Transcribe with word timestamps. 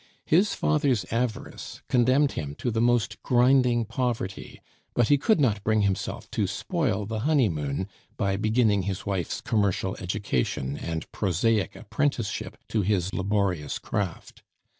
His 0.25 0.55
father's 0.55 1.05
avarice 1.11 1.83
condemned 1.87 2.31
him 2.31 2.55
to 2.55 2.71
the 2.71 2.81
most 2.81 3.21
grinding 3.21 3.85
poverty, 3.85 4.59
but 4.95 5.09
he 5.09 5.19
could 5.19 5.39
not 5.39 5.63
bring 5.63 5.83
himself 5.83 6.27
to 6.31 6.47
spoil 6.47 7.05
the 7.05 7.19
honeymoon 7.19 7.87
by 8.17 8.35
beginning 8.35 8.81
his 8.81 9.05
wife's 9.05 9.41
commercial 9.41 9.95
education 9.97 10.75
and 10.75 11.05
prosaic 11.11 11.75
apprenticeship 11.75 12.57
to 12.69 12.81
his 12.81 13.13
laborious 13.13 13.77
craft. 13.77 14.41